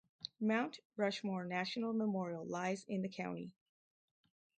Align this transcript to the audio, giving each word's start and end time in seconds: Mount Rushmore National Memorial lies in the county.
Mount 0.39 0.79
Rushmore 0.95 1.45
National 1.45 1.93
Memorial 1.93 2.43
lies 2.43 2.83
in 2.87 3.03
the 3.03 3.07
county. 3.07 3.51